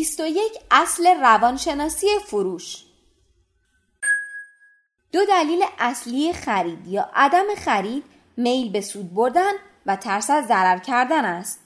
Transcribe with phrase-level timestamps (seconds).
[0.00, 2.84] 21 اصل روانشناسی فروش
[5.12, 8.04] دو دلیل اصلی خرید یا عدم خرید
[8.36, 9.52] میل به سود بردن
[9.86, 11.60] و ترس از ضرر کردن است.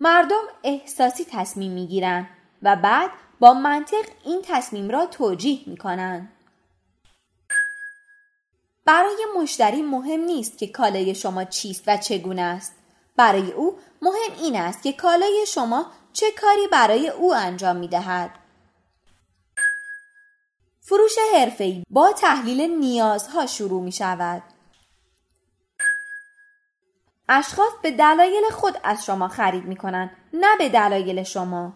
[0.00, 2.28] مردم احساسی تصمیم می گیرن
[2.62, 6.28] و بعد با منطق این تصمیم را توجیه می کنن.
[8.84, 12.74] برای مشتری مهم نیست که کالای شما چیست و چگونه است.
[13.16, 18.30] برای او مهم این است که کالای شما چه کاری برای او انجام می دهد.
[20.80, 24.42] فروش حرفه‌ای با تحلیل نیازها شروع می شود.
[27.28, 31.72] اشخاص به دلایل خود از شما خرید می کنند نه به دلایل شما.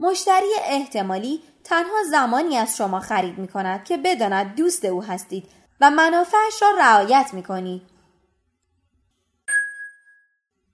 [0.00, 5.48] مشتری احتمالی تنها زمانی از شما خرید می کند که بداند دوست او هستید
[5.80, 7.95] و منافعش را رعایت می کنید.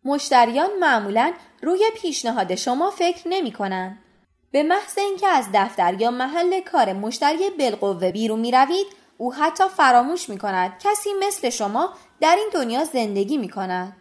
[0.04, 3.98] مشتریان معمولا روی پیشنهاد شما فکر نمی کنند.
[4.50, 8.86] به محض اینکه از دفتر یا محل کار مشتری بالقوه بیرون می روید
[9.18, 13.96] او حتی فراموش می کند کسی مثل شما در این دنیا زندگی می کند.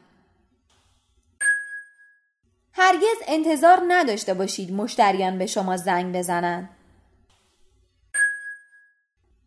[2.73, 6.69] هرگز انتظار نداشته باشید مشتریان به شما زنگ بزنند.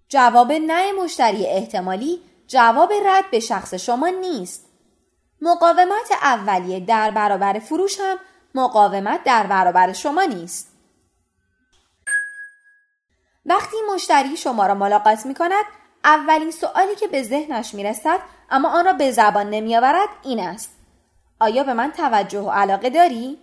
[0.09, 4.64] جواب نه مشتری احتمالی جواب رد به شخص شما نیست.
[5.45, 8.17] مقاومت اولیه در برابر فروش هم
[8.55, 10.69] مقاومت در برابر شما نیست.
[13.47, 15.65] وقتی مشتری شما را ملاقات می کند
[16.05, 20.41] اولین سوالی که به ذهنش می رسد اما آن را به زبان نمی آورد این
[20.41, 20.71] است.
[21.41, 23.39] آیا به من توجه و علاقه داری؟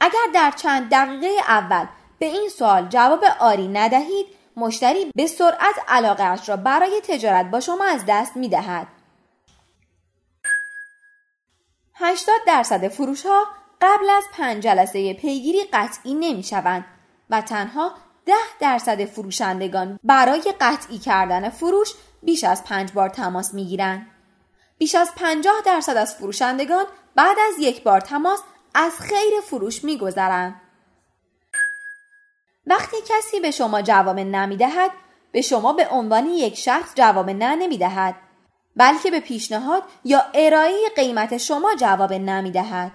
[0.00, 1.86] اگر در چند دقیقه اول
[2.18, 4.26] به این سوال جواب آری ندهید
[4.56, 8.86] مشتری به سرعت علاقه را برای تجارت با شما از دست می دهد.
[12.04, 13.46] 80 درصد فروش ها
[13.80, 16.84] قبل از پنج جلسه پیگیری قطعی نمی شوند
[17.30, 17.92] و تنها
[18.26, 24.06] ده درصد فروشندگان برای قطعی کردن فروش بیش از پنج بار تماس می گیرند.
[24.78, 28.40] بیش از پنجاه درصد از فروشندگان بعد از یک بار تماس
[28.74, 30.60] از خیر فروش می گذرند.
[32.66, 34.90] وقتی کسی به شما جواب نمی دهد
[35.32, 38.14] به شما به عنوان یک شخص جواب نه نمی دهد
[38.76, 42.92] بلکه به پیشنهاد یا ارائه قیمت شما جواب نمی دهد.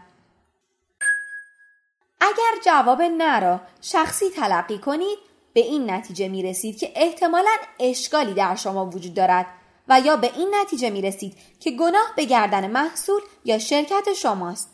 [2.22, 5.18] اگر جواب نه را شخصی تلقی کنید
[5.54, 9.46] به این نتیجه می رسید که احتمالا اشکالی در شما وجود دارد
[9.88, 14.70] و یا به این نتیجه می رسید که گناه به گردن محصول یا شرکت شماست.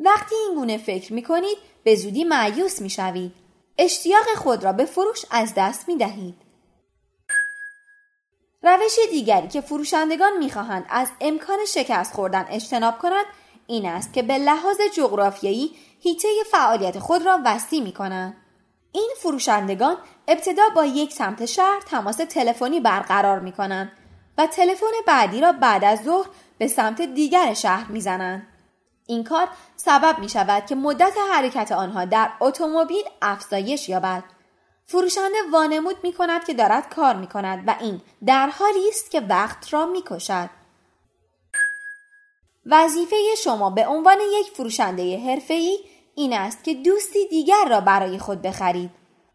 [0.00, 3.32] وقتی این گونه فکر می کنید به زودی معیوس می شوید.
[3.78, 6.34] اشتیاق خود را به فروش از دست می دهید.
[8.62, 13.26] روش دیگری که فروشندگان می‌خواهند از امکان شکست خوردن اجتناب کنند
[13.66, 18.36] این است که به لحاظ جغرافیایی هیته فعالیت خود را وسیع می کنند.
[18.92, 19.96] این فروشندگان
[20.28, 23.92] ابتدا با یک سمت شهر تماس تلفنی برقرار می کنند
[24.38, 26.26] و تلفن بعدی را بعد از ظهر
[26.58, 28.46] به سمت دیگر شهر می‌زنند.
[29.06, 34.24] این کار سبب می شود که مدت حرکت آنها در اتومبیل افزایش یابد.
[34.90, 39.20] فروشنده وانمود می کند که دارد کار می کند و این در حالی است که
[39.20, 40.50] وقت را می کشد.
[42.66, 45.78] وظیفه شما به عنوان یک فروشنده حرفه‌ای
[46.14, 48.90] این است که دوستی دیگر را برای خود بخرید.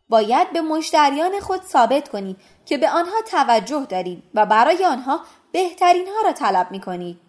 [0.09, 5.19] باید به مشتریان خود ثابت کنید که به آنها توجه دارید و برای آنها
[5.51, 7.19] بهترین ها را طلب می کنید.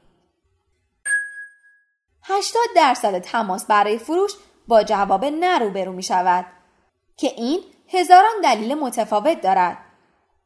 [2.23, 4.33] 80 درصد تماس برای فروش
[4.69, 6.47] با جواب نه روبرو می شود
[7.17, 9.79] که این هزاران دلیل متفاوت دارد.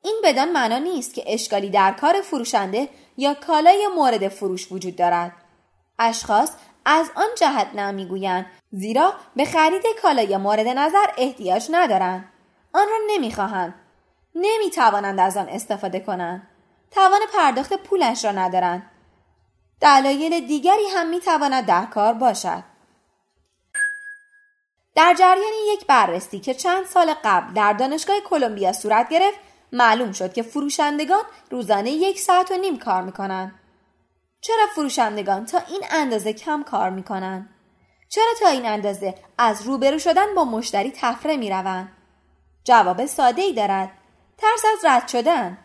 [0.03, 5.33] این بدان معنا نیست که اشکالی در کار فروشنده یا کالای مورد فروش وجود دارد.
[5.99, 6.53] اشخاص
[6.85, 12.29] از آن جهت نمی‌گویند زیرا به خرید کالای مورد نظر احتیاج ندارند.
[12.73, 13.75] آن را نمی‌خواهند.
[14.35, 16.49] نمی‌توانند از آن استفاده کنند.
[16.91, 18.91] توان پرداخت پولش را ندارند.
[19.81, 22.70] دلایل دیگری هم می‌تواند در کار باشد.
[25.01, 29.39] در جریان یک بررسی که چند سال قبل در دانشگاه کلمبیا صورت گرفت
[29.73, 33.53] معلوم شد که فروشندگان روزانه یک ساعت و نیم کار می‌کنند
[34.41, 37.49] چرا فروشندگان تا این اندازه کم کار می‌کنن؟
[38.09, 41.93] چرا تا این اندازه از روبرو شدن با مشتری تفره می‌روند؟
[42.65, 43.91] جواب ساده ای دارد.
[44.39, 45.59] ترس از رد شدن.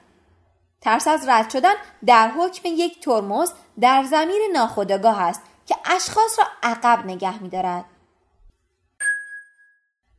[0.81, 1.73] ترس از رد شدن
[2.05, 3.51] در حکم یک ترمز
[3.81, 7.85] در زمیر ناخودآگاه است که اشخاص را عقب نگه میدارد.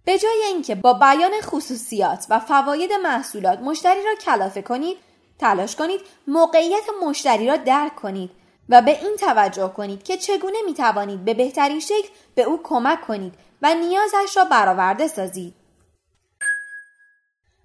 [0.07, 4.97] به جای اینکه با بیان خصوصیات و فواید محصولات مشتری را کلافه کنید
[5.39, 8.31] تلاش کنید موقعیت مشتری را درک کنید
[8.69, 13.01] و به این توجه کنید که چگونه می توانید به بهترین شکل به او کمک
[13.01, 15.55] کنید و نیازش را برآورده سازید.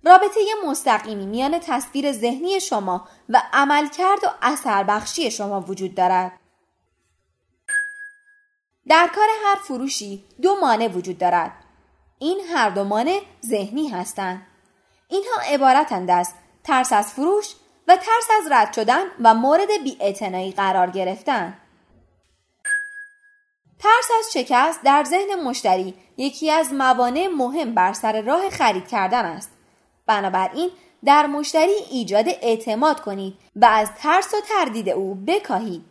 [0.03, 6.31] رابطه مستقیمی میان تصویر ذهنی شما و عملکرد و اثر بخشی شما وجود دارد.
[8.87, 11.60] در کار هر فروشی دو مانع وجود دارد.
[12.21, 14.47] این هر دو مانع ذهنی هستند.
[15.07, 16.33] اینها عبارتند از
[16.63, 17.55] ترس از فروش
[17.87, 21.57] و ترس از رد شدن و مورد بیاعتنایی قرار گرفتن.
[23.79, 29.25] ترس از شکست در ذهن مشتری یکی از موانع مهم بر سر راه خرید کردن
[29.25, 29.51] است.
[30.05, 30.69] بنابراین
[31.05, 35.90] در مشتری ایجاد اعتماد کنید و از ترس و تردید او بکاهید.